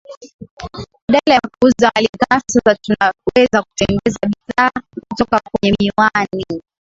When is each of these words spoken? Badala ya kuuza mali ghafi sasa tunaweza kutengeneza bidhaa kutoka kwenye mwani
Badala 1.11 1.33
ya 1.35 1.39
kuuza 1.59 1.91
mali 1.95 2.09
ghafi 2.19 2.51
sasa 2.51 2.75
tunaweza 2.75 3.61
kutengeneza 3.63 4.19
bidhaa 4.27 4.69
kutoka 5.09 5.39
kwenye 5.39 5.91
mwani 5.97 6.61